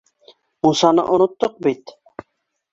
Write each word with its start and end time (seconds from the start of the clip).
—Мунсаны 0.67 1.05
оноттоҡ 1.17 1.55
бит 1.69 1.97